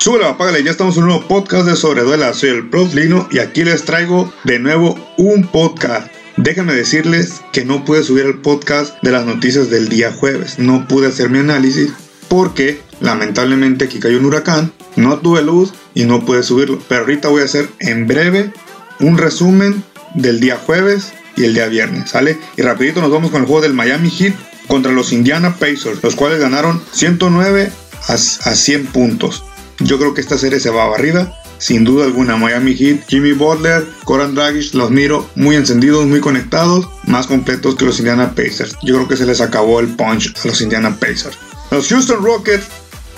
Súbele, 0.00 0.26
apágale, 0.26 0.62
ya 0.62 0.70
estamos 0.70 0.96
en 0.96 1.02
un 1.02 1.08
nuevo 1.08 1.26
podcast 1.26 1.66
de 1.66 1.74
Sobreduela. 1.74 2.32
Soy 2.32 2.50
el 2.50 2.68
Prof 2.70 2.94
Lino 2.94 3.28
y 3.32 3.40
aquí 3.40 3.64
les 3.64 3.84
traigo 3.84 4.32
de 4.44 4.60
nuevo 4.60 4.96
un 5.16 5.48
podcast. 5.48 6.08
Déjenme 6.36 6.72
decirles 6.72 7.42
que 7.52 7.64
no 7.64 7.84
pude 7.84 8.04
subir 8.04 8.24
el 8.26 8.38
podcast 8.38 8.94
de 9.02 9.10
las 9.10 9.26
noticias 9.26 9.70
del 9.70 9.88
día 9.88 10.12
jueves. 10.12 10.60
No 10.60 10.86
pude 10.86 11.08
hacer 11.08 11.30
mi 11.30 11.40
análisis 11.40 11.90
porque 12.28 12.80
lamentablemente 13.00 13.86
aquí 13.86 13.98
cayó 13.98 14.18
un 14.18 14.26
huracán, 14.26 14.72
no 14.94 15.18
tuve 15.18 15.42
luz 15.42 15.72
y 15.94 16.04
no 16.04 16.24
pude 16.24 16.44
subirlo. 16.44 16.78
Pero 16.88 17.00
ahorita 17.00 17.28
voy 17.28 17.42
a 17.42 17.46
hacer 17.46 17.68
en 17.80 18.06
breve 18.06 18.52
un 19.00 19.18
resumen 19.18 19.82
del 20.14 20.38
día 20.38 20.58
jueves 20.64 21.12
y 21.36 21.44
el 21.44 21.54
día 21.54 21.66
viernes, 21.66 22.10
¿sale? 22.10 22.38
Y 22.56 22.62
rapidito 22.62 23.00
nos 23.00 23.10
vamos 23.10 23.32
con 23.32 23.40
el 23.40 23.48
juego 23.48 23.62
del 23.62 23.74
Miami 23.74 24.10
Heat 24.10 24.34
contra 24.68 24.92
los 24.92 25.12
Indiana 25.12 25.56
Pacers, 25.56 26.02
los 26.02 26.14
cuales 26.14 26.38
ganaron 26.38 26.80
109 26.92 27.72
a, 28.06 28.16
100 28.16 28.86
puntos. 28.86 29.44
Yo 29.80 29.98
creo 29.98 30.14
que 30.14 30.20
esta 30.20 30.38
serie 30.38 30.60
se 30.60 30.70
va 30.70 30.84
a 30.84 30.88
barrida. 30.88 31.34
Sin 31.58 31.84
duda 31.84 32.04
alguna, 32.04 32.36
Miami 32.36 32.74
Heat, 32.76 33.06
Jimmy 33.08 33.32
Butler, 33.32 33.84
Coran 34.04 34.34
Dragic, 34.34 34.74
los 34.74 34.90
miro 34.90 35.28
muy 35.34 35.56
encendidos, 35.56 36.06
muy 36.06 36.20
conectados, 36.20 36.88
más 37.04 37.26
completos 37.26 37.74
que 37.74 37.84
los 37.84 37.98
Indiana 37.98 38.34
Pacers. 38.34 38.76
Yo 38.82 38.94
creo 38.94 39.08
que 39.08 39.16
se 39.16 39.26
les 39.26 39.40
acabó 39.40 39.80
el 39.80 39.88
punch 39.88 40.34
a 40.44 40.48
los 40.48 40.60
Indiana 40.60 40.96
Pacers. 40.98 41.36
Los 41.70 41.88
Houston 41.88 42.22
Rockets, 42.22 42.66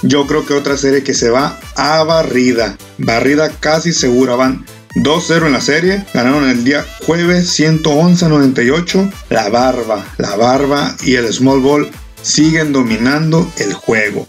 yo 0.03 0.27
creo 0.27 0.47
que 0.47 0.55
otra 0.55 0.77
serie 0.77 1.03
que 1.03 1.15
se 1.15 1.31
va 1.31 1.59
a 1.77 2.03
barrida. 2.05 2.77
Barrida 2.99 3.51
casi 3.61 3.93
segura. 3.93 4.35
Van 4.35 4.65
2-0 4.97 5.47
en 5.47 5.53
la 5.53 5.61
serie. 5.61 6.05
Ganaron 6.15 6.49
el 6.49 6.65
día 6.65 6.85
jueves 7.07 7.59
111-98. 7.59 9.13
La 9.29 9.51
barba, 9.51 10.05
la 10.17 10.37
barba 10.37 10.97
y 11.03 11.17
el 11.17 11.33
small 11.33 11.61
ball 11.61 11.91
siguen 12.23 12.73
dominando 12.73 13.51
el 13.59 13.75
juego. 13.75 14.27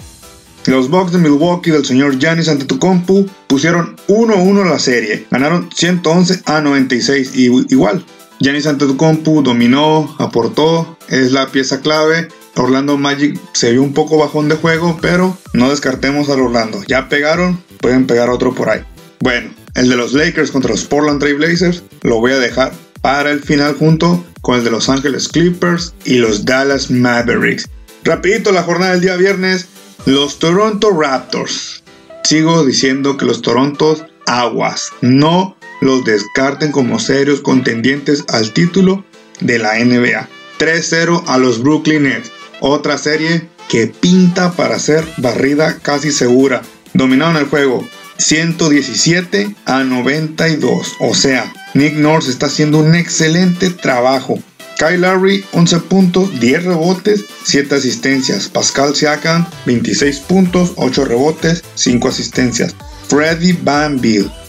Los 0.67 0.89
Bucks 0.89 1.11
de 1.11 1.17
Milwaukee 1.17 1.71
del 1.71 1.85
señor 1.85 2.19
Giannis 2.19 2.47
Antetokounmpo 2.47 3.25
pusieron 3.47 3.95
1-1 4.07 4.69
la 4.69 4.77
serie. 4.77 5.25
Ganaron 5.31 5.69
111 5.73 6.43
a 6.45 6.61
96 6.61 7.31
y 7.35 7.45
igual. 7.73 8.05
Giannis 8.39 8.67
Antetokounmpo 8.67 9.41
dominó, 9.41 10.15
aportó, 10.19 10.97
es 11.09 11.31
la 11.31 11.47
pieza 11.47 11.81
clave. 11.81 12.27
Orlando 12.55 12.97
Magic 12.97 13.39
se 13.53 13.71
vio 13.71 13.81
un 13.81 13.93
poco 13.93 14.17
bajón 14.17 14.49
de 14.49 14.55
juego, 14.55 14.99
pero 15.01 15.35
no 15.53 15.69
descartemos 15.69 16.29
al 16.29 16.41
Orlando. 16.41 16.83
Ya 16.87 17.09
pegaron, 17.09 17.63
pueden 17.79 18.05
pegar 18.05 18.29
otro 18.29 18.53
por 18.53 18.69
ahí. 18.69 18.81
Bueno, 19.19 19.51
el 19.73 19.89
de 19.89 19.95
los 19.95 20.13
Lakers 20.13 20.51
contra 20.51 20.71
los 20.71 20.85
Portland 20.85 21.19
Trail 21.19 21.37
Blazers 21.37 21.83
lo 22.03 22.19
voy 22.19 22.33
a 22.33 22.39
dejar 22.39 22.73
para 23.01 23.31
el 23.31 23.41
final 23.41 23.75
junto 23.75 24.23
con 24.41 24.57
el 24.57 24.63
de 24.63 24.71
Los 24.71 24.89
Angeles 24.89 25.27
Clippers 25.27 25.93
y 26.05 26.15
los 26.15 26.45
Dallas 26.45 26.91
Mavericks. 26.91 27.67
Rapidito 28.03 28.51
la 28.51 28.63
jornada 28.63 28.93
del 28.93 29.01
día 29.01 29.15
viernes, 29.15 29.67
los 30.05 30.39
Toronto 30.39 30.89
Raptors. 30.89 31.83
Sigo 32.23 32.65
diciendo 32.65 33.17
que 33.17 33.25
los 33.25 33.41
Torontos 33.41 34.05
aguas, 34.25 34.91
no 35.01 35.55
los 35.81 36.03
descarten 36.03 36.71
como 36.71 36.99
serios 36.99 37.41
contendientes 37.41 38.23
al 38.29 38.53
título 38.53 39.03
de 39.39 39.59
la 39.59 39.73
NBA. 39.83 40.27
3-0 40.59 41.23
a 41.27 41.37
los 41.37 41.61
Brooklyn 41.61 42.03
Nets. 42.03 42.31
Otra 42.59 42.97
serie 42.97 43.49
que 43.69 43.87
pinta 43.87 44.51
para 44.53 44.79
ser 44.79 45.05
barrida 45.17 45.79
casi 45.79 46.11
segura. 46.11 46.61
Dominaron 46.93 47.37
el 47.37 47.45
juego 47.45 47.87
117 48.17 49.55
a 49.65 49.83
92. 49.83 50.95
O 50.99 51.15
sea, 51.15 51.51
Nick 51.73 51.95
Nurse 51.95 52.29
está 52.29 52.47
haciendo 52.47 52.79
un 52.79 52.95
excelente 52.95 53.69
trabajo. 53.69 54.39
Kyle 54.81 54.97
Lowry 54.97 55.45
11 55.53 55.79
puntos, 55.81 56.39
10 56.39 56.63
rebotes, 56.63 57.25
7 57.43 57.75
asistencias. 57.75 58.49
Pascal 58.49 58.95
Siakam 58.95 59.45
26 59.67 60.21
puntos, 60.21 60.73
8 60.75 61.05
rebotes, 61.05 61.63
5 61.75 62.07
asistencias. 62.07 62.75
Freddy 63.07 63.53
Van 63.61 64.01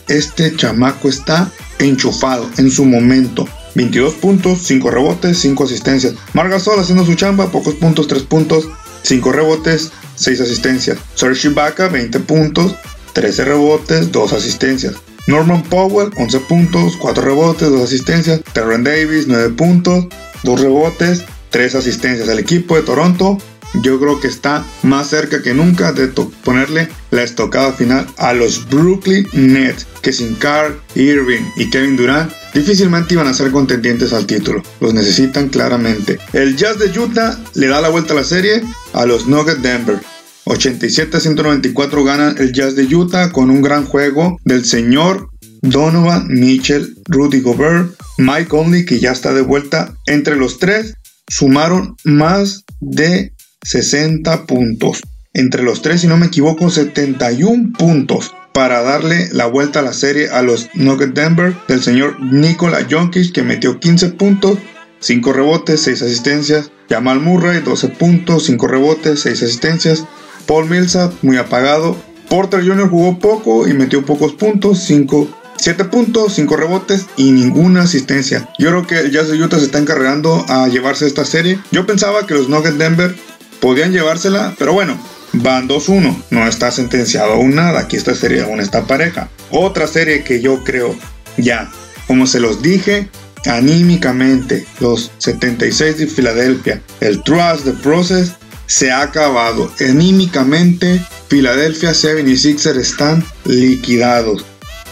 este 0.09 0.57
chamaco 0.57 1.11
está 1.11 1.53
enchufado 1.79 2.49
en 2.57 2.71
su 2.71 2.87
momento. 2.87 3.47
22 3.75 4.15
puntos, 4.15 4.63
5 4.63 4.91
rebotes, 4.91 5.37
5 5.37 5.65
asistencias. 5.65 6.15
Margasol 6.33 6.81
haciendo 6.81 7.05
su 7.05 7.15
chamba, 7.15 7.51
pocos 7.51 7.75
puntos, 7.75 8.09
3 8.09 8.23
puntos, 8.23 8.71
5 9.03 9.33
rebotes, 9.33 9.93
6 10.15 10.41
asistencias. 10.41 10.97
Serge 11.15 11.49
Ibaka 11.49 11.89
20 11.89 12.21
puntos, 12.21 12.75
13 13.13 13.45
rebotes, 13.45 14.11
2 14.11 14.33
asistencias. 14.33 14.95
Norman 15.27 15.63
Powell, 15.63 16.11
11 16.17 16.41
puntos, 16.41 16.97
4 16.97 17.23
rebotes, 17.23 17.69
2 17.69 17.83
asistencias. 17.83 18.41
Terren 18.55 18.83
Davis, 18.83 19.27
9 19.27 19.51
puntos, 19.51 20.07
2 20.43 20.61
rebotes, 20.61 21.25
3 21.51 21.75
asistencias. 21.75 22.29
El 22.29 22.39
equipo 22.39 22.77
de 22.77 22.83
Toronto 22.83 23.39
yo 23.81 23.99
creo 23.99 24.21
que 24.21 24.29
está 24.29 24.65
más 24.83 25.09
cerca 25.09 25.43
que 25.43 25.55
nunca 25.55 25.93
de 25.93 26.09
ponerle 26.45 26.89
la 27.11 27.23
estocada 27.23 27.73
final 27.73 28.07
a 28.19 28.35
los 28.35 28.69
Brooklyn 28.69 29.27
Nets, 29.33 29.87
que 30.03 30.13
sin 30.13 30.35
Carl, 30.35 30.79
Irving 30.95 31.43
y 31.57 31.71
Kevin 31.71 31.97
Durant 31.97 32.31
difícilmente 32.53 33.15
iban 33.15 33.29
a 33.29 33.35
ser 33.35 33.51
contendientes 33.51 34.13
al 34.13 34.27
título. 34.27 34.63
Los 34.81 34.93
necesitan 34.93 35.49
claramente. 35.49 36.19
El 36.33 36.57
Jazz 36.57 36.79
de 36.79 36.99
Utah 36.99 37.39
le 37.55 37.69
da 37.69 37.81
la 37.81 37.89
vuelta 37.89 38.13
a 38.13 38.17
la 38.17 38.25
serie 38.25 38.63
a 38.93 39.07
los 39.07 39.27
Nuggets 39.27 39.63
Denver. 39.63 40.01
87 40.45 41.17
a 41.17 41.21
194 41.21 42.05
ganan 42.05 42.37
el 42.39 42.53
Jazz 42.53 42.75
de 42.75 42.95
Utah 42.95 43.31
con 43.31 43.51
un 43.51 43.63
gran 43.63 43.87
juego 43.87 44.39
del 44.45 44.65
señor 44.65 45.31
Donovan 45.63 46.27
Mitchell, 46.29 46.97
Rudy 47.07 47.41
Gobert, 47.41 47.95
Mike 48.23 48.49
Conley 48.49 48.85
que 48.85 49.01
ya 49.01 49.13
está 49.13 49.33
de 49.33 49.43
vuelta. 49.43 49.95
Entre 50.07 50.37
los 50.37 50.59
tres 50.59 50.95
sumaron 51.29 51.97
más 52.05 52.65
de 52.81 53.33
60 53.63 54.47
puntos. 54.47 55.03
Entre 55.35 55.63
los 55.63 55.83
tres, 55.83 56.03
si 56.03 56.07
no 56.07 56.17
me 56.17 56.27
equivoco, 56.27 56.71
71 56.71 57.73
puntos 57.79 58.35
para 58.53 58.83
darle 58.83 59.29
la 59.33 59.47
vuelta 59.47 59.81
a 59.81 59.83
la 59.83 59.95
serie 59.95 60.29
a 60.29 60.43
los 60.43 60.69
Nuggets 60.75 61.15
Denver 61.15 61.57
del 61.69 61.83
señor 61.83 62.21
Nikola 62.21 62.87
Jokic 62.89 63.33
que 63.33 63.43
metió 63.43 63.81
15 63.81 64.11
puntos, 64.11 64.59
5 65.01 65.33
rebotes, 65.33 65.81
6 65.83 66.03
asistencias. 66.03 66.71
Jamal 66.89 67.21
Murray 67.21 67.63
12 67.63 67.89
puntos, 67.89 68.45
5 68.45 68.69
rebotes, 68.69 69.21
6 69.21 69.43
asistencias. 69.43 70.05
Paul 70.47 70.69
Millsap 70.69 71.13
muy 71.23 71.39
apagado. 71.39 71.97
Porter 72.29 72.65
Jr. 72.67 72.89
jugó 72.89 73.19
poco 73.19 73.67
y 73.67 73.73
metió 73.73 74.05
pocos 74.05 74.35
puntos, 74.35 74.81
5 74.81 75.42
7 75.63 75.85
puntos, 75.85 76.35
5 76.35 76.57
rebotes 76.57 77.07
y 77.17 77.31
ninguna 77.31 77.83
asistencia. 77.83 78.49
Yo 78.59 78.71
creo 78.71 78.85
que 78.85 78.99
el 78.99 79.13
Jazz 79.13 79.29
de 79.29 79.41
Utah 79.41 79.61
se 79.61 79.67
está 79.67 79.79
encargando 79.79 80.45
a 80.49 80.67
llevarse 80.67 81.07
esta 81.07 81.25
serie. 81.25 81.61
Yo 81.71 81.87
pensaba 81.87 82.27
que 82.27 82.35
los 82.35 82.49
Nuggets 82.49 82.79
Denver 82.79 83.15
podían 83.61 83.93
llevársela, 83.93 84.57
pero 84.59 84.73
bueno, 84.73 84.99
van 85.35 85.69
2-1. 85.69 86.25
No 86.31 86.49
está 86.49 86.73
sentenciado 86.73 87.35
aún 87.35 87.55
nada. 87.55 87.79
Aquí 87.79 87.95
esta 87.95 88.17
serie 88.17 88.43
aún 88.43 88.59
está 88.59 88.89
pareja. 88.89 89.29
Otra 89.51 89.87
serie 89.87 90.25
que 90.25 90.41
yo 90.41 90.65
creo 90.65 90.97
ya, 91.37 91.71
como 92.09 92.27
se 92.27 92.41
los 92.41 92.61
dije, 92.61 93.09
anímicamente, 93.47 94.67
los 94.81 95.13
76 95.19 95.97
de 95.97 96.07
Filadelfia, 96.09 96.83
el 96.99 97.23
Trust, 97.23 97.67
the 97.67 97.73
Process, 97.85 98.33
se 98.67 98.91
ha 98.91 99.03
acabado. 99.03 99.73
Anímicamente, 99.79 101.01
Philadelphia 101.29 101.93
76ers 101.93 102.81
están 102.81 103.25
liquidados. 103.45 104.45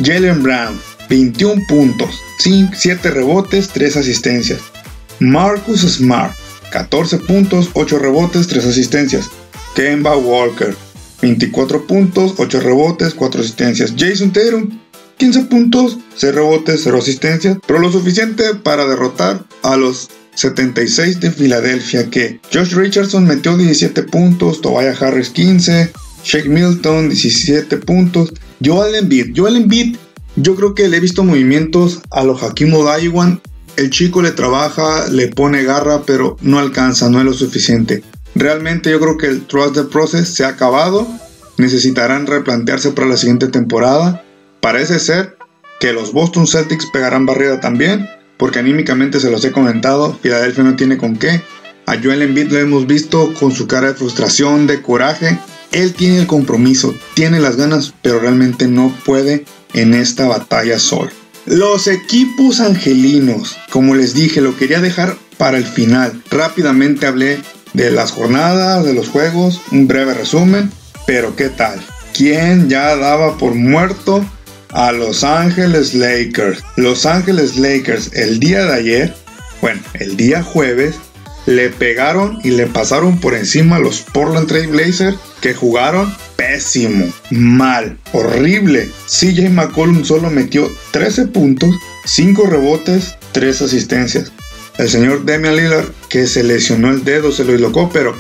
Jalen 0.03 0.43
Brown, 0.43 0.81
21 1.09 1.66
puntos, 1.66 2.21
7 2.38 3.11
rebotes, 3.11 3.69
3 3.69 3.97
asistencias. 3.97 4.61
Marcus 5.19 5.83
Smart, 5.83 6.34
14 6.71 7.19
puntos, 7.19 7.71
8 7.75 7.99
rebotes, 7.99 8.47
3 8.47 8.65
asistencias. 8.65 9.31
Kemba 9.75 10.16
Walker, 10.16 10.75
24 11.21 11.87
puntos, 11.87 12.34
8 12.39 12.60
rebotes, 12.60 13.15
4 13.15 13.41
asistencias. 13.43 13.93
Jason 13.97 14.33
Tatum, 14.33 14.71
15 15.19 15.43
puntos, 15.43 15.99
6 16.16 16.34
rebotes, 16.34 16.81
0 16.83 16.99
asistencias, 16.99 17.59
pero 17.66 17.78
lo 17.78 17.93
suficiente 17.93 18.55
para 18.55 18.87
derrotar 18.87 19.44
a 19.62 19.77
los 19.77 20.09
76 20.34 21.21
de 21.21 21.31
Filadelfia 21.31 22.09
que 22.09 22.41
Josh 22.53 22.72
Richardson 22.72 23.27
metió 23.27 23.56
17 23.56 24.05
puntos, 24.05 24.62
Tobias 24.62 25.03
Harris 25.03 25.28
15, 25.28 25.93
Shake 26.24 26.48
Milton 26.48 27.10
17 27.10 27.77
puntos, 27.78 28.33
Joel 28.62 28.95
Embiid, 28.95 29.33
Joel 29.36 29.57
Embiid 29.57 29.97
yo 30.36 30.54
creo 30.54 30.74
que 30.74 30.89
le 30.89 30.98
he 30.98 31.01
visto 31.01 31.24
movimientos 31.24 32.01
a 32.10 32.22
los 32.24 32.42
Hakim 32.42 32.72
Olajuwon, 32.74 33.41
el 33.77 33.91
chico 33.91 34.22
le 34.22 34.30
trabaja, 34.30 35.09
le 35.09 35.28
pone 35.28 35.65
garra, 35.65 36.03
pero 36.07 36.36
no 36.41 36.59
alcanza, 36.59 37.09
no 37.09 37.18
es 37.18 37.24
lo 37.24 37.33
suficiente. 37.33 38.03
Realmente 38.34 38.91
yo 38.91 39.01
creo 39.01 39.16
que 39.16 39.27
el 39.27 39.47
Trust 39.47 39.74
the 39.74 39.84
Process 39.84 40.28
se 40.28 40.45
ha 40.45 40.48
acabado, 40.48 41.07
necesitarán 41.57 42.27
replantearse 42.27 42.92
para 42.92 43.09
la 43.09 43.16
siguiente 43.16 43.48
temporada. 43.48 44.22
Parece 44.60 44.98
ser 44.98 45.36
que 45.80 45.92
los 45.92 46.12
Boston 46.12 46.47
Celtics 46.47 46.86
pegarán 46.92 47.27
barrida 47.27 47.60
también, 47.60 48.09
porque 48.36 48.59
anímicamente 48.59 49.21
se 49.21 49.30
los 49.30 49.45
he 49.45 49.53
comentado, 49.53 50.18
Philadelphia 50.22 50.65
no 50.65 50.77
tiene 50.77 50.97
con 50.97 51.16
qué. 51.16 51.42
A 51.86 51.97
Joel 52.01 52.22
Embiid 52.22 52.53
lo 52.53 52.59
hemos 52.59 52.86
visto 52.86 53.33
con 53.34 53.53
su 53.53 53.66
cara 53.66 53.89
de 53.89 53.95
frustración, 53.95 54.66
de 54.66 54.80
coraje. 54.80 55.39
Él 55.72 55.95
tiene 55.95 56.19
el 56.19 56.27
compromiso, 56.27 56.95
tiene 57.15 57.41
las 57.41 57.57
ganas, 57.57 57.95
pero 58.03 58.21
realmente 58.21 58.69
no 58.69 58.95
puede 59.05 59.45
en 59.72 59.95
esta 59.95 60.27
batalla 60.27 60.78
solo. 60.78 61.11
Los 61.47 61.87
equipos 61.87 62.61
angelinos, 62.61 63.57
como 63.71 63.95
les 63.95 64.15
dije, 64.15 64.41
lo 64.41 64.57
quería 64.57 64.81
dejar 64.81 65.17
para 65.39 65.57
el 65.57 65.65
final. 65.65 66.22
Rápidamente 66.31 67.07
hablé 67.07 67.41
de 67.72 67.91
las 67.91 68.11
jornadas, 68.11 68.84
de 68.84 68.95
los 68.95 69.09
juegos, 69.09 69.61
un 69.72 69.87
breve 69.87 70.15
resumen, 70.15 70.71
pero 71.07 71.34
¿qué 71.37 71.49
tal? 71.49 71.81
¿quién 72.21 72.69
ya 72.69 72.97
daba 72.97 73.39
por 73.39 73.55
muerto 73.55 74.22
a 74.72 74.93
Los 74.93 75.25
Ángeles 75.25 75.95
Lakers? 75.95 76.63
Los 76.77 77.07
Ángeles 77.07 77.57
Lakers 77.57 78.13
el 78.13 78.39
día 78.39 78.67
de 78.67 78.75
ayer, 78.75 79.15
bueno, 79.63 79.81
el 79.95 80.19
día 80.19 80.43
jueves, 80.43 80.97
le 81.47 81.71
pegaron 81.71 82.39
y 82.45 82.51
le 82.51 82.66
pasaron 82.66 83.19
por 83.21 83.34
encima 83.34 83.77
a 83.77 83.81
los 83.81 84.01
Portland 84.01 84.47
Trail 84.47 84.69
Blazers 84.69 85.16
que 85.41 85.54
jugaron 85.54 86.15
pésimo, 86.37 87.07
mal, 87.31 87.98
horrible. 88.13 88.91
CJ 89.07 89.51
McCollum 89.51 90.04
solo 90.04 90.31
metió 90.31 90.71
13 90.92 91.27
puntos, 91.28 91.75
5 92.04 92.47
rebotes, 92.47 93.16
3 93.33 93.63
asistencias. 93.63 94.33
El 94.78 94.89
señor 94.89 95.27
Damian 95.27 95.57
Lillard, 95.57 95.91
que 96.09 96.27
se 96.27 96.42
lesionó 96.42 96.91
el 96.91 97.04
dedo, 97.04 97.33
se 97.33 97.45
lo 97.45 97.53
dislocó, 97.53 97.91
pero 97.93 98.15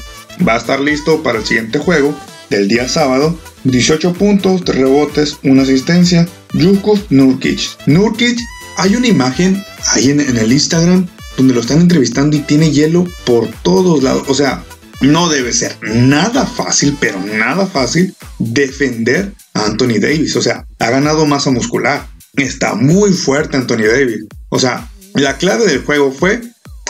va 0.46 0.54
a 0.54 0.58
estar 0.58 0.80
listo 0.80 1.22
para 1.22 1.38
el 1.38 1.46
siguiente 1.46 1.78
juego 1.78 2.14
del 2.50 2.68
día 2.68 2.88
sábado. 2.88 3.38
18 3.64 4.12
puntos, 4.14 4.64
3 4.64 4.78
rebotes, 4.78 5.38
1 5.42 5.62
asistencia. 5.62 6.28
Yukov 6.52 6.98
Nurkic. 7.10 7.60
Nurkic, 7.86 8.38
hay 8.76 8.96
una 8.96 9.06
imagen 9.06 9.62
ahí 9.92 10.10
en 10.10 10.20
el 10.20 10.52
Instagram 10.52 11.06
donde 11.40 11.54
lo 11.54 11.62
están 11.62 11.80
entrevistando 11.80 12.36
y 12.36 12.40
tiene 12.40 12.70
hielo 12.70 13.06
por 13.24 13.48
todos 13.62 14.02
lados. 14.02 14.24
O 14.28 14.34
sea, 14.34 14.62
no 15.00 15.30
debe 15.30 15.54
ser 15.54 15.74
nada 15.80 16.44
fácil, 16.44 16.98
pero 17.00 17.18
nada 17.18 17.66
fácil 17.66 18.14
defender 18.38 19.32
a 19.54 19.64
Anthony 19.64 19.98
Davis. 19.98 20.36
O 20.36 20.42
sea, 20.42 20.66
ha 20.78 20.90
ganado 20.90 21.24
masa 21.24 21.50
muscular. 21.50 22.06
Está 22.36 22.74
muy 22.74 23.14
fuerte 23.14 23.56
Anthony 23.56 23.86
Davis. 23.90 24.26
O 24.50 24.58
sea, 24.58 24.86
la 25.14 25.38
clave 25.38 25.64
del 25.64 25.82
juego 25.82 26.12
fue 26.12 26.42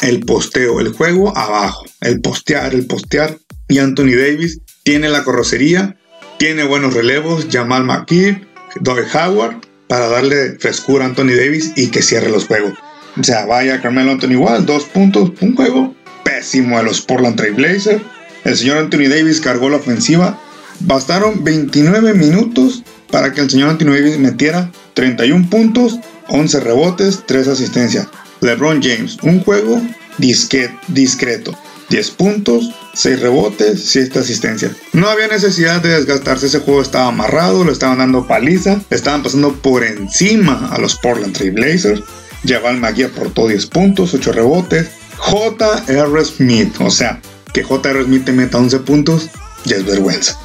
el 0.03 0.21
posteo, 0.21 0.81
el 0.81 0.93
juego 0.93 1.37
abajo, 1.39 1.85
el 2.01 2.21
postear, 2.21 2.75
el 2.75 2.87
postear. 2.87 3.39
Y 3.69 3.79
Anthony 3.79 4.17
Davis 4.17 4.59
tiene 4.83 5.09
la 5.09 5.23
corrocería, 5.23 5.97
tiene 6.41 6.65
buenos 6.65 6.95
relevos, 6.95 7.47
Jamal 7.53 7.85
McKee, 7.85 8.45
Doug 8.81 8.99
Howard, 9.15 9.61
para 9.87 10.09
darle 10.09 10.59
frescura 10.59 11.05
a 11.05 11.09
Anthony 11.09 11.37
Davis 11.37 11.73
y 11.77 11.89
que 11.89 12.03
cierre 12.03 12.31
los 12.31 12.47
juegos. 12.47 12.75
O 13.19 13.25
sea, 13.25 13.47
vaya 13.47 13.81
Carmelo 13.81 14.13
Anthony 14.13 14.33
igual, 14.33 14.67
dos 14.67 14.85
puntos, 14.85 15.33
un 15.41 15.57
juego 15.57 15.95
pésimo 16.25 16.79
a 16.79 16.83
los 16.83 17.01
Portland 17.01 17.37
Trail 17.37 17.55
Blazers. 17.55 18.03
El 18.45 18.57
señor 18.57 18.79
Anthony 18.79 19.09
Davis 19.09 19.41
cargó 19.41 19.69
la 19.69 19.77
ofensiva. 19.77 20.39
Bastaron 20.81 21.45
29 21.45 22.15
minutos 22.15 22.83
para 23.11 23.33
que 23.33 23.41
el 23.41 23.51
señor 23.51 23.71
Anthony 23.71 23.93
Davis 23.93 24.19
metiera 24.19 24.71
31 24.95 25.51
puntos, 25.51 25.99
11 26.29 26.61
rebotes, 26.61 27.25
3 27.27 27.49
asistencias. 27.49 28.09
LeBron 28.41 28.81
James, 28.83 29.19
un 29.23 29.43
juego 29.43 29.83
discreto. 30.19 31.59
10 31.91 32.11
puntos, 32.13 32.71
6 32.95 33.21
rebotes, 33.21 33.85
7 33.85 34.21
asistencias. 34.21 34.73
No 34.93 35.09
había 35.09 35.27
necesidad 35.27 35.83
de 35.83 35.91
desgastarse, 35.91 36.47
ese 36.47 36.61
juego 36.61 36.83
estaba 36.83 37.09
amarrado, 37.09 37.65
le 37.65 37.73
estaban 37.73 37.99
dando 37.99 38.29
paliza, 38.29 38.81
estaban 38.91 39.25
pasando 39.25 39.55
por 39.55 39.83
encima 39.83 40.71
a 40.73 40.79
los 40.79 40.97
Portland 40.97 41.35
Trail 41.35 41.51
Blazers. 41.53 42.03
Jabal 42.45 42.79
Magui 42.79 43.05
aportó 43.05 43.49
10 43.49 43.67
puntos, 43.67 44.15
8 44.15 44.33
rebotes. 44.33 44.89
J.R. 45.17 46.25
Smith, 46.25 46.75
o 46.81 46.91
sea, 46.91 47.21
que 47.53 47.63
J.R. 47.63 48.05
Smith 48.05 48.25
te 48.25 48.33
meta 48.33 48.59
11 48.59 48.79
puntos, 48.81 49.29
ya 49.65 49.77
es 49.77 49.85
vergüenza. 49.85 50.39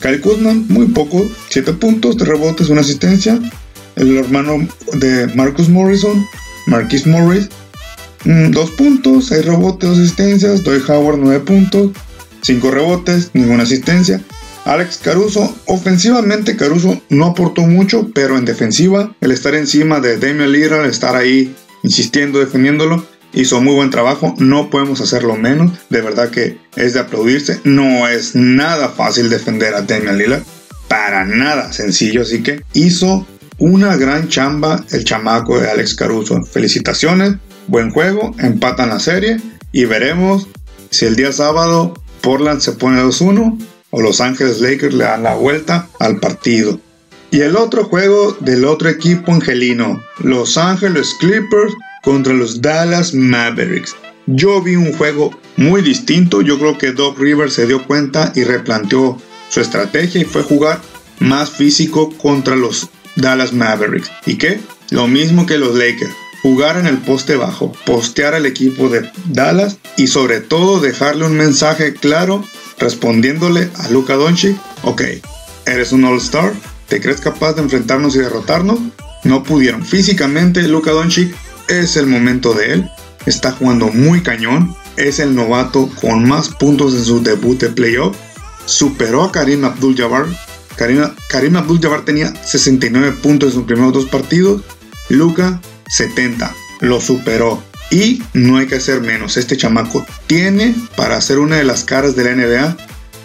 Kyle 0.00 0.20
Kuzman, 0.20 0.66
muy 0.68 0.86
poco, 0.86 1.24
7 1.48 1.72
puntos, 1.74 2.16
3 2.16 2.28
rebotes, 2.28 2.68
1 2.68 2.80
asistencia. 2.80 3.38
El 3.96 4.16
hermano 4.16 4.66
de 4.94 5.26
Marcus 5.34 5.68
Morrison, 5.68 6.24
Marquis 6.66 7.06
Morris, 7.06 7.48
2 8.24 8.70
mm, 8.70 8.76
puntos, 8.76 9.26
6 9.26 9.44
rebotes, 9.44 9.90
2 9.90 9.98
asistencias. 9.98 10.62
Doy 10.62 10.82
Howard, 10.88 11.18
9 11.18 11.40
puntos, 11.40 11.90
5 12.42 12.70
rebotes, 12.70 13.30
ninguna 13.32 13.64
asistencia. 13.64 14.20
Alex 14.64 14.98
Caruso, 14.98 15.54
ofensivamente 15.66 16.56
Caruso 16.56 17.00
no 17.08 17.26
aportó 17.26 17.62
mucho, 17.62 18.10
pero 18.14 18.38
en 18.38 18.44
defensiva, 18.44 19.14
el 19.20 19.32
estar 19.32 19.54
encima 19.54 20.00
de 20.00 20.18
Damian 20.18 20.52
Lillard, 20.52 20.86
estar 20.86 21.16
ahí 21.16 21.54
insistiendo, 21.82 22.38
defendiéndolo, 22.38 23.04
hizo 23.32 23.60
muy 23.60 23.74
buen 23.74 23.90
trabajo, 23.90 24.34
no 24.38 24.70
podemos 24.70 25.00
hacerlo 25.00 25.36
menos, 25.36 25.72
de 25.90 26.00
verdad 26.00 26.30
que 26.30 26.58
es 26.76 26.94
de 26.94 27.00
aplaudirse, 27.00 27.60
no 27.64 28.06
es 28.06 28.36
nada 28.36 28.88
fácil 28.88 29.30
defender 29.30 29.74
a 29.74 29.82
Damian 29.82 30.18
Lillard, 30.18 30.42
para 30.86 31.24
nada 31.24 31.72
sencillo, 31.72 32.22
así 32.22 32.42
que 32.42 32.62
hizo 32.74 33.26
una 33.58 33.96
gran 33.96 34.28
chamba 34.28 34.84
el 34.90 35.04
chamaco 35.04 35.58
de 35.58 35.70
Alex 35.70 35.94
Caruso. 35.94 36.42
Felicitaciones, 36.42 37.34
buen 37.68 37.90
juego, 37.90 38.34
empatan 38.38 38.88
la 38.88 38.98
serie. 38.98 39.40
Y 39.70 39.84
veremos 39.84 40.48
si 40.90 41.06
el 41.06 41.16
día 41.16 41.32
sábado 41.32 41.94
Portland 42.20 42.60
se 42.60 42.72
pone 42.72 43.00
2-1 43.00 43.56
o 43.92 44.00
Los 44.00 44.20
Ángeles 44.20 44.60
Lakers 44.60 44.94
le 44.94 45.04
dan 45.04 45.22
la 45.22 45.34
vuelta 45.34 45.88
al 46.00 46.18
partido. 46.18 46.80
Y 47.30 47.40
el 47.40 47.56
otro 47.56 47.84
juego 47.84 48.36
del 48.40 48.64
otro 48.64 48.88
equipo 48.88 49.32
angelino, 49.32 50.02
Los 50.18 50.58
Ángeles 50.58 51.14
Clippers 51.20 51.72
contra 52.02 52.34
los 52.34 52.60
Dallas 52.60 53.14
Mavericks. 53.14 53.94
Yo 54.26 54.60
vi 54.60 54.76
un 54.76 54.92
juego 54.92 55.30
muy 55.56 55.82
distinto, 55.82 56.42
yo 56.42 56.58
creo 56.58 56.76
que 56.78 56.92
Doc 56.92 57.18
Rivers 57.18 57.54
se 57.54 57.66
dio 57.66 57.86
cuenta 57.86 58.32
y 58.34 58.44
replanteó 58.44 59.20
su 59.48 59.60
estrategia 59.60 60.20
y 60.20 60.24
fue 60.24 60.42
jugar 60.42 60.80
más 61.20 61.50
físico 61.50 62.10
contra 62.18 62.56
los 62.56 62.88
Dallas 63.16 63.52
Mavericks. 63.52 64.10
¿Y 64.26 64.36
qué? 64.36 64.60
Lo 64.90 65.06
mismo 65.06 65.46
que 65.46 65.58
los 65.58 65.74
Lakers. 65.74 66.12
Jugar 66.42 66.76
en 66.76 66.86
el 66.86 66.98
poste 66.98 67.36
bajo, 67.36 67.72
postear 67.86 68.34
al 68.34 68.46
equipo 68.46 68.88
de 68.88 69.08
Dallas 69.26 69.78
y 69.96 70.08
sobre 70.08 70.40
todo 70.40 70.80
dejarle 70.80 71.24
un 71.24 71.36
mensaje 71.36 71.94
claro 71.94 72.44
respondiéndole 72.82 73.70
a 73.76 73.88
Luka 73.88 74.14
Doncic, 74.14 74.56
ok, 74.82 75.02
eres 75.66 75.92
un 75.92 76.04
All-Star, 76.04 76.52
¿te 76.88 77.00
crees 77.00 77.20
capaz 77.20 77.54
de 77.54 77.62
enfrentarnos 77.62 78.16
y 78.16 78.18
derrotarnos? 78.18 78.78
No 79.24 79.44
pudieron. 79.44 79.84
Físicamente 79.84 80.62
Luka 80.62 80.90
Doncic 80.90 81.34
es 81.68 81.96
el 81.96 82.06
momento 82.06 82.54
de 82.54 82.72
él, 82.72 82.90
está 83.24 83.52
jugando 83.52 83.86
muy 83.88 84.22
cañón, 84.22 84.74
es 84.96 85.20
el 85.20 85.34
novato 85.34 85.88
con 86.00 86.28
más 86.28 86.48
puntos 86.48 86.94
en 86.94 87.04
su 87.04 87.22
debut 87.22 87.60
de 87.60 87.68
playoff, 87.68 88.16
superó 88.66 89.22
a 89.22 89.32
Karim 89.32 89.64
Abdul-Jabbar. 89.64 90.26
Karim, 90.76 91.02
Karim 91.28 91.56
Abdul-Jabbar 91.56 92.04
tenía 92.04 92.34
69 92.44 93.18
puntos 93.22 93.50
en 93.50 93.54
sus 93.54 93.64
primeros 93.64 93.92
dos 93.92 94.06
partidos, 94.06 94.62
Luka 95.08 95.60
70, 95.88 96.52
lo 96.80 97.00
superó. 97.00 97.62
Y 97.92 98.22
no 98.32 98.56
hay 98.56 98.66
que 98.66 98.76
hacer 98.76 99.02
menos. 99.02 99.36
Este 99.36 99.58
chamaco 99.58 100.06
tiene 100.26 100.74
para 100.96 101.20
ser 101.20 101.38
una 101.38 101.56
de 101.56 101.64
las 101.64 101.84
caras 101.84 102.16
de 102.16 102.24
la 102.24 102.34
NBA, 102.34 102.76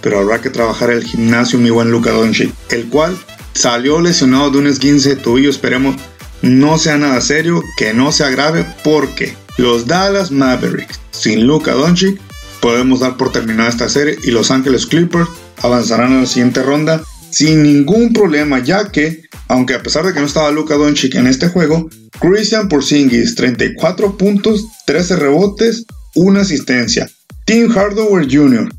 pero 0.02 0.20
habrá 0.20 0.42
que 0.42 0.50
trabajar 0.50 0.92
el 0.92 1.06
gimnasio, 1.06 1.58
mi 1.58 1.70
buen 1.70 1.90
Luka 1.90 2.12
Doncic, 2.12 2.54
el 2.70 2.90
cual 2.90 3.18
salió 3.54 4.02
lesionado 4.02 4.52
de 4.52 4.58
un 4.58 4.68
esguince 4.68 5.10
de 5.10 5.16
tobillo. 5.16 5.50
Esperemos 5.50 5.96
no 6.42 6.78
sea 6.78 6.98
nada 6.98 7.22
serio, 7.22 7.64
que 7.78 7.94
no 7.94 8.12
se 8.12 8.26
agrave, 8.26 8.66
porque 8.84 9.36
los 9.58 9.88
Dallas 9.88 10.32
Mavericks 10.32 11.00
sin 11.12 11.48
Luka 11.48 11.72
Doncic 11.72 12.20
podemos 12.60 13.00
dar 13.00 13.16
por 13.16 13.32
terminada 13.32 13.70
esta 13.70 13.88
serie 13.88 14.18
y 14.24 14.32
Los 14.32 14.52
Ángeles 14.52 14.86
Clippers 14.86 15.30
avanzarán 15.64 16.12
a 16.12 16.22
la 16.22 16.26
siguiente 16.26 16.62
ronda 16.62 17.02
sin 17.32 17.64
ningún 17.64 18.12
problema, 18.12 18.60
ya 18.60 18.92
que, 18.92 19.22
aunque 19.48 19.76
a 19.76 19.82
pesar 19.82 20.06
de 20.06 20.14
que 20.14 20.20
no 20.20 20.26
estaba 20.26 20.52
Luka 20.52 20.76
Doncic 20.76 21.16
en 21.16 21.28
este 21.28 21.48
juego, 21.48 21.90
Christian 22.20 22.68
Porzingis 22.68 23.36
34 23.36 24.18
puntos, 24.18 24.66
13 24.86 25.16
rebotes, 25.18 25.86
1 26.16 26.40
asistencia. 26.40 27.10
Tim 27.46 27.70
Hardaway 27.70 28.28
Jr. 28.30 28.70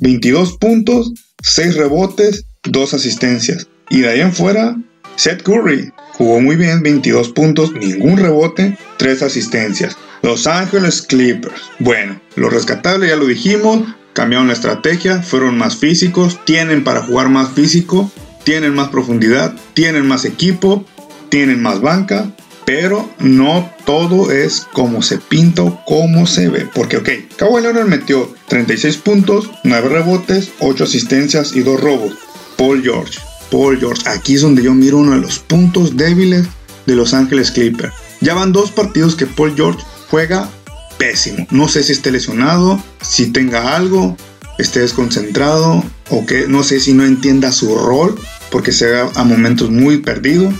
22 0.00 0.58
puntos, 0.58 1.12
6 1.42 1.76
rebotes, 1.76 2.44
2 2.64 2.94
asistencias. 2.94 3.68
Y 3.90 4.00
de 4.00 4.08
ahí 4.08 4.20
en 4.20 4.32
fuera, 4.32 4.76
Seth 5.16 5.42
Curry 5.42 5.92
jugó 6.12 6.40
muy 6.40 6.56
bien, 6.56 6.82
22 6.82 7.30
puntos, 7.30 7.72
ningún 7.72 8.18
rebote, 8.18 8.76
3 8.98 9.22
asistencias. 9.22 9.96
Los 10.22 10.46
Ángeles 10.46 11.02
Clippers. 11.02 11.62
Bueno, 11.78 12.20
lo 12.34 12.50
rescatable 12.50 13.08
ya 13.08 13.16
lo 13.16 13.26
dijimos, 13.26 13.84
cambiaron 14.12 14.48
la 14.48 14.54
estrategia, 14.54 15.22
fueron 15.22 15.56
más 15.56 15.76
físicos, 15.76 16.44
tienen 16.44 16.82
para 16.82 17.02
jugar 17.02 17.28
más 17.28 17.52
físico, 17.52 18.10
tienen 18.42 18.74
más 18.74 18.88
profundidad, 18.88 19.54
tienen 19.74 20.06
más 20.06 20.24
equipo, 20.24 20.84
tienen 21.28 21.62
más 21.62 21.80
banca, 21.80 22.32
pero 22.68 23.08
no 23.18 23.72
todo 23.86 24.30
es 24.30 24.66
como 24.74 25.00
se 25.00 25.16
pinta 25.16 25.62
o 25.62 25.82
como 25.86 26.26
se 26.26 26.50
ve. 26.50 26.68
Porque, 26.74 26.98
ok, 26.98 27.08
Kawhi 27.38 27.62
Leonard 27.62 27.88
metió 27.88 28.30
36 28.48 28.98
puntos, 28.98 29.50
9 29.64 29.88
rebotes, 29.88 30.50
8 30.58 30.84
asistencias 30.84 31.56
y 31.56 31.60
2 31.60 31.80
robos. 31.80 32.12
Paul 32.58 32.82
George, 32.82 33.18
Paul 33.50 33.78
George, 33.78 34.06
aquí 34.06 34.34
es 34.34 34.42
donde 34.42 34.62
yo 34.62 34.74
miro 34.74 34.98
uno 34.98 35.12
de 35.12 35.20
los 35.22 35.38
puntos 35.38 35.96
débiles 35.96 36.46
de 36.84 36.94
Los 36.94 37.14
Ángeles 37.14 37.50
Clippers. 37.52 37.94
Ya 38.20 38.34
van 38.34 38.52
dos 38.52 38.70
partidos 38.70 39.14
que 39.14 39.24
Paul 39.24 39.54
George 39.56 39.82
juega 40.10 40.50
pésimo. 40.98 41.46
No 41.50 41.68
sé 41.68 41.82
si 41.82 41.92
esté 41.92 42.10
lesionado, 42.10 42.78
si 43.00 43.28
tenga 43.28 43.76
algo, 43.76 44.14
esté 44.58 44.80
desconcentrado 44.80 45.82
o 46.10 46.26
que 46.26 46.46
no 46.46 46.62
sé 46.62 46.80
si 46.80 46.92
no 46.92 47.06
entienda 47.06 47.50
su 47.50 47.74
rol 47.78 48.20
porque 48.50 48.72
se 48.72 48.88
ve 48.88 49.08
a 49.14 49.24
momentos 49.24 49.70
muy 49.70 50.02
perdido. 50.02 50.52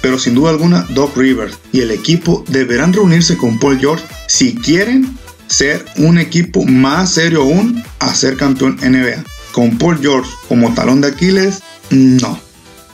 Pero 0.00 0.18
sin 0.18 0.34
duda 0.34 0.50
alguna, 0.50 0.86
Doc 0.90 1.16
Rivers 1.16 1.58
y 1.72 1.80
el 1.80 1.90
equipo 1.90 2.44
deberán 2.48 2.92
reunirse 2.92 3.36
con 3.36 3.58
Paul 3.58 3.78
George 3.78 4.04
si 4.26 4.54
quieren 4.54 5.16
ser 5.48 5.84
un 5.96 6.18
equipo 6.18 6.64
más 6.64 7.12
serio 7.12 7.42
aún 7.42 7.82
a 7.98 8.14
ser 8.14 8.36
campeón 8.36 8.76
NBA. 8.82 9.24
Con 9.52 9.78
Paul 9.78 9.98
George 9.98 10.30
como 10.48 10.72
talón 10.74 11.00
de 11.00 11.08
Aquiles, 11.08 11.62
no. 11.90 12.38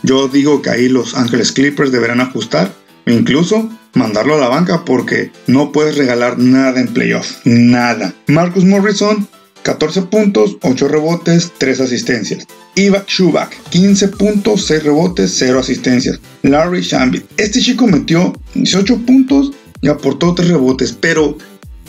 Yo 0.03 0.29
digo 0.29 0.63
que 0.63 0.71
ahí 0.71 0.89
los 0.89 1.15
Ángeles 1.15 1.53
Clippers 1.53 1.93
deberán 1.93 2.21
ajustar 2.21 2.73
e 3.07 3.13
incluso 3.13 3.71
mandarlo 3.95 4.35
a 4.35 4.39
la 4.39 4.49
banca 4.49 4.85
porque 4.85 5.31
no 5.47 5.73
puedes 5.73 5.97
regalar 5.97 6.39
nada 6.39 6.81
en 6.81 6.89
playoffs. 6.89 7.39
Nada. 7.45 8.15
Marcus 8.27 8.65
Morrison, 8.65 9.29
14 9.65 10.03
puntos, 10.03 10.59
8 10.63 10.89
rebotes, 10.89 11.53
3 11.59 11.81
asistencias. 11.81 12.47
Iva 12.77 13.05
Shubak, 13.07 13.57
15 13.71 14.09
puntos, 14.09 14.67
6 14.67 14.85
rebotes, 14.85 15.35
0 15.39 15.59
asistencias. 15.59 16.21
Larry 16.43 16.83
Shambi, 16.83 17.25
este 17.39 17.61
chico 17.61 17.87
metió 17.87 18.35
18 18.55 18.99
puntos 19.07 19.53
y 19.81 19.89
aportó 19.89 20.35
3 20.35 20.49
rebotes, 20.49 20.97
pero 21.01 21.39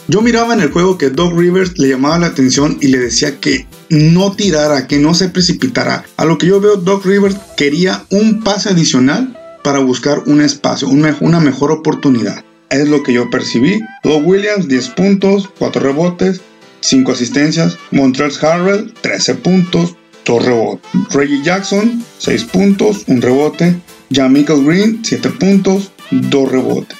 yo 0.07 0.21
miraba 0.21 0.53
en 0.53 0.61
el 0.61 0.71
juego 0.71 0.97
que 0.97 1.09
Doc 1.09 1.37
Rivers 1.37 1.77
le 1.77 1.89
llamaba 1.89 2.19
la 2.19 2.27
atención 2.27 2.77
y 2.79 2.87
le 2.87 2.99
decía 2.99 3.39
que 3.39 3.67
no 3.89 4.31
tirara, 4.31 4.87
que 4.87 4.97
no 4.97 5.13
se 5.13 5.29
precipitara. 5.29 6.05
A 6.15 6.25
lo 6.25 6.37
que 6.37 6.47
yo 6.47 6.61
veo, 6.61 6.77
Doc 6.77 7.05
Rivers 7.05 7.35
quería 7.57 8.05
un 8.09 8.41
pase 8.43 8.69
adicional 8.69 9.37
para 9.63 9.79
buscar 9.79 10.23
un 10.27 10.41
espacio, 10.41 10.87
una 10.87 11.39
mejor 11.39 11.71
oportunidad. 11.71 12.45
Es 12.69 12.87
lo 12.87 13.03
que 13.03 13.13
yo 13.13 13.29
percibí. 13.29 13.79
Doug 14.03 14.25
Williams, 14.27 14.67
10 14.67 14.89
puntos, 14.89 15.49
4 15.57 15.81
rebotes, 15.81 16.41
5 16.85 17.11
asistencias. 17.11 17.77
Montreal 17.91 18.31
Harrell, 18.41 18.93
13 19.01 19.35
puntos, 19.35 19.95
2 20.25 20.45
rebotes. 20.45 20.89
Reggie 21.11 21.41
Jackson, 21.43 22.03
6 22.19 22.43
puntos, 22.45 23.03
1 23.07 23.21
rebote. 23.21 23.75
Jamichael 24.11 24.65
Green, 24.65 24.99
7 25.03 25.29
puntos, 25.31 25.91
2 26.11 26.51
rebotes. 26.51 26.97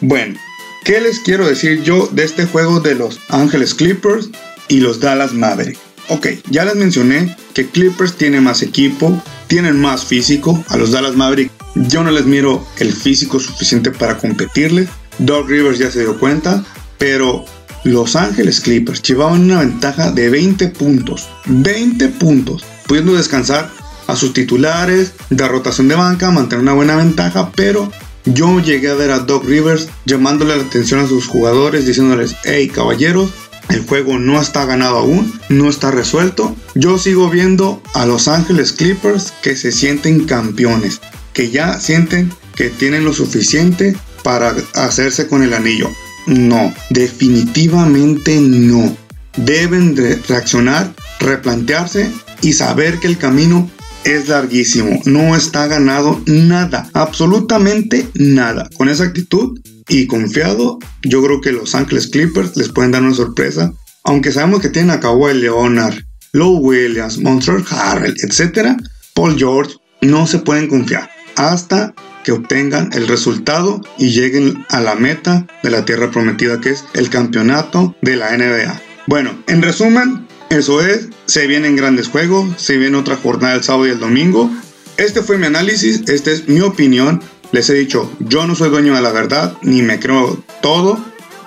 Bueno, 0.00 0.38
¿qué 0.84 1.00
les 1.00 1.18
quiero 1.20 1.46
decir 1.46 1.82
yo 1.82 2.08
de 2.12 2.24
este 2.24 2.46
juego 2.46 2.80
de 2.80 2.94
los 2.94 3.20
Angeles 3.28 3.74
Clippers 3.74 4.28
y 4.68 4.80
los 4.80 5.00
Dallas 5.00 5.32
Mavericks? 5.32 5.80
Ok, 6.08 6.28
ya 6.50 6.64
les 6.64 6.74
mencioné 6.74 7.34
que 7.54 7.66
Clippers 7.66 8.16
tiene 8.16 8.40
más 8.40 8.62
equipo, 8.62 9.22
tienen 9.46 9.80
más 9.80 10.04
físico. 10.04 10.62
A 10.68 10.76
los 10.76 10.92
Dallas 10.92 11.16
Mavericks 11.16 11.52
yo 11.74 12.04
no 12.04 12.10
les 12.10 12.26
miro 12.26 12.66
el 12.78 12.92
físico 12.92 13.40
suficiente 13.40 13.90
para 13.90 14.18
competirles. 14.18 14.88
Doug 15.18 15.48
Rivers 15.48 15.78
ya 15.78 15.90
se 15.90 16.00
dio 16.00 16.18
cuenta, 16.18 16.64
pero 16.98 17.44
Los 17.84 18.16
Ángeles 18.16 18.60
Clippers 18.60 19.02
llevaban 19.02 19.42
una 19.42 19.60
ventaja 19.60 20.10
de 20.10 20.30
20 20.30 20.68
puntos. 20.68 21.28
20 21.44 22.08
puntos, 22.08 22.64
pudiendo 22.86 23.14
descansar 23.14 23.70
a 24.06 24.16
sus 24.16 24.32
titulares, 24.32 25.12
de 25.28 25.46
rotación 25.46 25.88
de 25.88 25.94
banca, 25.94 26.30
mantener 26.30 26.62
una 26.62 26.72
buena 26.72 26.96
ventaja, 26.96 27.52
pero 27.54 27.92
yo 28.24 28.58
llegué 28.60 28.88
a 28.88 28.94
ver 28.94 29.10
a 29.10 29.18
Doug 29.18 29.44
Rivers 29.44 29.88
llamándole 30.06 30.56
la 30.56 30.62
atención 30.62 31.00
a 31.00 31.06
sus 31.06 31.26
jugadores, 31.26 31.86
diciéndoles, 31.86 32.34
hey 32.44 32.68
caballeros, 32.68 33.30
el 33.68 33.84
juego 33.84 34.18
no 34.18 34.40
está 34.40 34.64
ganado 34.64 34.98
aún, 34.98 35.38
no 35.50 35.68
está 35.68 35.90
resuelto. 35.90 36.56
Yo 36.74 36.96
sigo 36.98 37.28
viendo 37.28 37.82
a 37.92 38.06
Los 38.06 38.28
Ángeles 38.28 38.72
Clippers 38.72 39.32
que 39.42 39.56
se 39.56 39.72
sienten 39.72 40.24
campeones, 40.24 41.00
que 41.34 41.50
ya 41.50 41.80
sienten 41.80 42.32
que 42.54 42.70
tienen 42.70 43.04
lo 43.04 43.12
suficiente 43.12 43.94
para 44.22 44.54
hacerse 44.74 45.26
con 45.26 45.42
el 45.42 45.52
anillo. 45.52 45.90
No, 46.26 46.72
definitivamente 46.90 48.40
no. 48.40 48.96
Deben 49.36 49.94
de 49.94 50.16
reaccionar, 50.28 50.94
replantearse 51.20 52.10
y 52.40 52.52
saber 52.52 53.00
que 53.00 53.08
el 53.08 53.18
camino 53.18 53.68
es 54.04 54.28
larguísimo. 54.28 55.00
No 55.04 55.34
está 55.34 55.66
ganado 55.66 56.22
nada, 56.26 56.88
absolutamente 56.92 58.08
nada. 58.14 58.68
Con 58.76 58.88
esa 58.88 59.04
actitud 59.04 59.60
y 59.88 60.06
confiado, 60.06 60.78
yo 61.02 61.22
creo 61.22 61.40
que 61.40 61.52
los 61.52 61.74
Ángeles 61.74 62.08
Clippers 62.08 62.56
les 62.56 62.68
pueden 62.68 62.92
dar 62.92 63.02
una 63.02 63.14
sorpresa. 63.14 63.72
Aunque 64.04 64.32
sabemos 64.32 64.60
que 64.60 64.68
tienen 64.68 64.90
a 64.90 65.00
Kawhi 65.00 65.34
Leonard, 65.34 65.96
Low 66.32 66.58
Williams, 66.58 67.18
Montreal 67.18 67.64
Harrell, 67.70 68.14
etc., 68.22 68.76
Paul 69.14 69.36
George, 69.38 69.74
no 70.02 70.26
se 70.26 70.38
pueden 70.38 70.68
confiar 70.68 71.10
hasta 71.36 71.94
que 72.24 72.32
obtengan 72.32 72.90
el 72.92 73.06
resultado 73.06 73.80
y 73.98 74.10
lleguen 74.10 74.64
a 74.70 74.80
la 74.80 74.96
meta 74.96 75.46
de 75.62 75.70
la 75.70 75.84
tierra 75.84 76.10
prometida 76.10 76.60
que 76.60 76.70
es 76.70 76.84
el 76.94 77.10
campeonato 77.10 77.94
de 78.02 78.16
la 78.16 78.36
NBA. 78.36 78.80
Bueno, 79.06 79.30
en 79.46 79.62
resumen, 79.62 80.26
eso 80.50 80.84
es, 80.84 81.08
se 81.26 81.46
vienen 81.46 81.76
grandes 81.76 82.08
juegos, 82.08 82.60
se 82.60 82.78
viene 82.78 82.96
otra 82.96 83.16
jornada 83.16 83.54
el 83.54 83.62
sábado 83.62 83.86
y 83.86 83.90
el 83.90 84.00
domingo. 84.00 84.50
Este 84.96 85.22
fue 85.22 85.38
mi 85.38 85.46
análisis, 85.46 86.08
esta 86.08 86.30
es 86.30 86.48
mi 86.48 86.60
opinión. 86.60 87.20
Les 87.52 87.68
he 87.70 87.74
dicho, 87.74 88.10
yo 88.18 88.46
no 88.46 88.54
soy 88.54 88.70
dueño 88.70 88.94
de 88.94 89.02
la 89.02 89.12
verdad, 89.12 89.56
ni 89.62 89.82
me 89.82 90.00
creo 90.00 90.42
todo, 90.62 90.98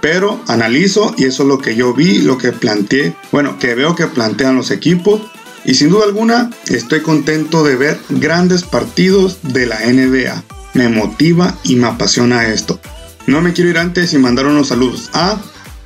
pero 0.02 0.40
analizo 0.48 1.14
y 1.18 1.26
eso 1.26 1.44
es 1.44 1.50
lo 1.50 1.58
que 1.58 1.76
yo 1.76 1.94
vi, 1.94 2.20
lo 2.20 2.38
que 2.38 2.52
planteé, 2.52 3.16
bueno, 3.32 3.58
que 3.60 3.76
veo 3.76 3.96
que 3.96 4.08
plantean 4.08 4.56
los 4.56 4.72
equipos. 4.72 5.22
Y 5.66 5.74
sin 5.74 5.90
duda 5.90 6.06
alguna, 6.06 6.50
estoy 6.68 7.02
contento 7.02 7.64
de 7.64 7.76
ver 7.76 8.00
grandes 8.10 8.64
partidos 8.64 9.40
de 9.42 9.66
la 9.66 9.80
NBA. 9.80 10.44
Me 10.78 10.88
motiva 10.88 11.58
y 11.64 11.76
me 11.76 11.88
apasiona 11.88 12.48
esto. 12.48 12.80
No 13.26 13.42
me 13.42 13.52
quiero 13.52 13.70
ir 13.70 13.78
antes 13.78 14.14
y 14.14 14.18
mandar 14.18 14.46
unos 14.46 14.70
saludos 14.70 15.10
a 15.14 15.38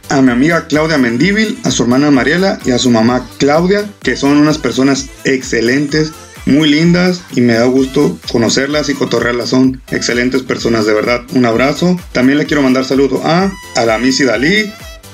a 0.09 0.21
mi 0.21 0.31
amiga 0.31 0.67
Claudia 0.67 0.97
Mendíbil, 0.97 1.57
a 1.63 1.71
su 1.71 1.83
hermana 1.83 2.11
Mariela 2.11 2.59
y 2.65 2.71
a 2.71 2.77
su 2.77 2.91
mamá 2.91 3.25
Claudia, 3.37 3.89
que 4.03 4.17
son 4.17 4.35
unas 4.37 4.57
personas 4.57 5.07
excelentes, 5.23 6.11
muy 6.45 6.69
lindas 6.69 7.21
y 7.33 7.39
me 7.39 7.53
da 7.53 7.63
gusto 7.63 8.19
conocerlas 8.29 8.89
y 8.89 8.93
cotorrearlas. 8.93 9.49
Son 9.49 9.81
excelentes 9.89 10.43
personas, 10.43 10.85
de 10.85 10.93
verdad. 10.93 11.21
Un 11.33 11.45
abrazo. 11.45 11.97
También 12.11 12.39
le 12.39 12.45
quiero 12.45 12.61
mandar 12.61 12.83
saludo 12.83 13.21
a, 13.23 13.51
a 13.75 13.85
la 13.85 13.97
Missy 13.99 14.25
Dalí, 14.25 14.69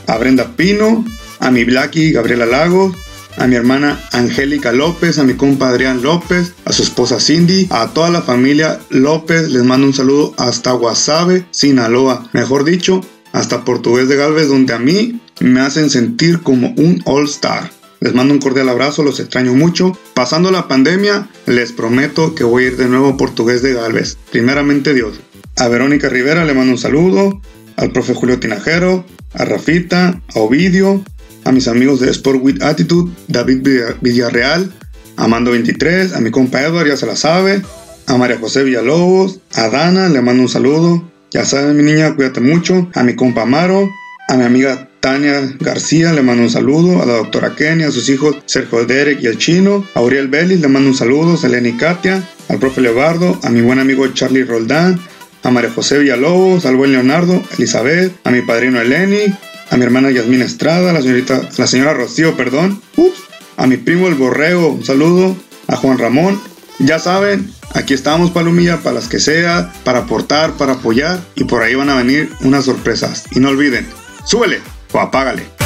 a 0.07 0.17
Brenda 0.17 0.55
Pino, 0.55 1.05
a 1.39 1.51
mi 1.51 1.63
Blacky 1.63 2.11
Gabriela 2.11 2.47
Lagos, 2.47 2.95
a 3.37 3.47
mi 3.47 3.55
hermana 3.55 4.01
Angélica 4.11 4.71
López, 4.71 5.19
a 5.19 5.23
mi 5.23 5.35
compa 5.35 5.69
Adrián 5.69 6.01
López, 6.01 6.53
a 6.65 6.73
su 6.73 6.83
esposa 6.83 7.19
Cindy, 7.19 7.67
a 7.69 7.87
toda 7.93 8.09
la 8.09 8.21
familia 8.21 8.79
López. 8.89 9.49
Les 9.49 9.63
mando 9.63 9.87
un 9.87 9.93
saludo 9.93 10.33
hasta 10.37 10.71
Guasave, 10.71 11.45
Sinaloa. 11.51 12.29
Mejor 12.33 12.63
dicho, 12.63 13.01
hasta 13.31 13.63
Portugués 13.63 14.09
de 14.09 14.15
Galvez, 14.15 14.47
donde 14.47 14.73
a 14.73 14.79
mí 14.79 15.21
me 15.39 15.61
hacen 15.61 15.89
sentir 15.89 16.41
como 16.41 16.73
un 16.77 17.01
all-star. 17.05 17.71
Les 17.99 18.13
mando 18.13 18.33
un 18.33 18.39
cordial 18.39 18.69
abrazo, 18.69 19.03
los 19.03 19.19
extraño 19.19 19.53
mucho. 19.53 19.97
Pasando 20.13 20.51
la 20.51 20.67
pandemia, 20.67 21.29
les 21.45 21.71
prometo 21.71 22.35
que 22.35 22.43
voy 22.43 22.63
a 22.63 22.67
ir 22.67 22.77
de 22.77 22.87
nuevo 22.87 23.09
a 23.09 23.17
Portugués 23.17 23.61
de 23.61 23.73
Galvez. 23.73 24.17
Primeramente 24.31 24.93
Dios. 24.93 25.19
A 25.55 25.67
Verónica 25.67 26.09
Rivera 26.09 26.45
le 26.45 26.53
mando 26.53 26.73
un 26.73 26.77
saludo, 26.77 27.41
al 27.75 27.91
profe 27.91 28.13
Julio 28.13 28.39
Tinajero, 28.39 29.05
a 29.33 29.45
Rafita, 29.45 30.21
a 30.35 30.39
Ovidio, 30.39 31.03
a 31.47 31.51
mis 31.53 31.67
amigos 31.69 32.01
de 32.01 32.11
Sport 32.11 32.39
with 32.41 32.61
Attitude, 32.61 33.11
David 33.27 33.67
Villarreal, 34.01 34.69
a 35.15 35.27
Mando 35.27 35.51
23, 35.51 36.13
a 36.13 36.19
mi 36.19 36.29
compa 36.29 36.61
Edward, 36.61 36.87
ya 36.87 36.97
se 36.97 37.05
la 37.05 37.15
sabe, 37.15 37.61
a 38.05 38.17
María 38.17 38.37
José 38.37 38.63
Villalobos, 38.63 39.39
a 39.55 39.69
Dana, 39.69 40.09
le 40.09 40.21
mando 40.21 40.43
un 40.43 40.49
saludo, 40.49 41.09
ya 41.31 41.45
sabes, 41.45 41.73
mi 41.75 41.83
niña, 41.83 42.15
cuídate 42.15 42.39
mucho. 42.39 42.89
A 42.93 43.03
mi 43.03 43.15
compa 43.15 43.43
Amaro, 43.43 43.89
a 44.29 44.35
mi 44.35 44.43
amiga 44.43 44.89
Tania 45.01 45.41
García, 45.59 46.13
le 46.13 46.21
mando 46.21 46.43
un 46.43 46.49
saludo. 46.49 47.01
A 47.01 47.05
la 47.05 47.13
doctora 47.13 47.53
Kenny, 47.53 47.83
a 47.83 47.91
sus 47.91 48.09
hijos 48.09 48.37
Sergio 48.45 48.85
Derek 48.85 49.21
y 49.21 49.27
el 49.27 49.37
chino. 49.37 49.85
A 49.93 50.01
Uriel 50.01 50.29
Vélez, 50.29 50.61
le 50.61 50.67
mando 50.67 50.89
un 50.89 50.95
saludo. 50.95 51.33
A 51.33 51.37
Selena 51.37 51.67
y 51.67 51.73
Katia. 51.73 52.23
Al 52.47 52.59
profe 52.59 52.81
Leobardo. 52.81 53.39
A 53.43 53.49
mi 53.49 53.61
buen 53.61 53.79
amigo 53.79 54.07
Charlie 54.07 54.45
Roldán. 54.45 54.99
A 55.43 55.51
María 55.51 55.71
José 55.71 55.99
Villalobos. 55.99 56.65
Al 56.65 56.77
buen 56.77 56.93
Leonardo. 56.93 57.43
Elizabeth. 57.57 58.13
A 58.23 58.31
mi 58.31 58.41
padrino 58.41 58.79
Eleni. 58.79 59.33
A 59.69 59.77
mi 59.77 59.83
hermana 59.83 60.11
Yasmina 60.11 60.45
Estrada. 60.45 60.89
A 60.89 60.93
la 60.93 61.01
señorita, 61.01 61.49
la 61.57 61.67
señora 61.67 61.93
Rocío, 61.93 62.35
perdón. 62.35 62.81
Ups. 62.95 63.19
A 63.57 63.67
mi 63.67 63.77
primo 63.77 64.07
el 64.07 64.15
Borrego, 64.15 64.69
un 64.69 64.85
saludo. 64.85 65.35
A 65.67 65.75
Juan 65.75 65.97
Ramón. 65.97 66.39
Ya 66.79 66.99
saben, 66.99 67.51
Aquí 67.73 67.93
estamos, 67.93 68.31
Palomilla, 68.31 68.77
para 68.77 68.95
las 68.95 69.07
que 69.07 69.19
sea, 69.19 69.71
para 69.83 69.99
aportar, 69.99 70.53
para 70.53 70.73
apoyar 70.73 71.19
y 71.35 71.43
por 71.43 71.61
ahí 71.61 71.75
van 71.75 71.89
a 71.89 71.95
venir 71.95 72.31
unas 72.41 72.65
sorpresas. 72.65 73.25
Y 73.31 73.39
no 73.39 73.49
olviden, 73.49 73.87
súbele 74.25 74.61
o 74.93 74.99
apágale. 74.99 75.56